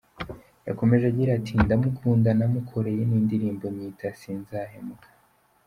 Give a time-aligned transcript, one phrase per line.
[0.67, 5.07] Yakomeje agira ati:«Ndamukunda namukoreye n’indirimbo nyita Sinzahemuka.